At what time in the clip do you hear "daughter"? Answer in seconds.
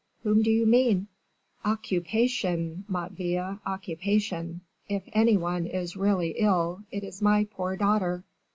7.77-8.23